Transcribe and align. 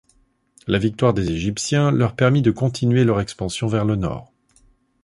La 0.65 0.79
victoire 0.79 1.13
des 1.13 1.29
Égyptiens 1.29 1.91
leur 1.91 2.15
permit 2.15 2.41
de 2.41 2.49
continuer 2.49 3.03
leur 3.03 3.21
expansion 3.21 3.67
vers 3.67 3.85
le 3.85 3.95
nord. 3.97 4.33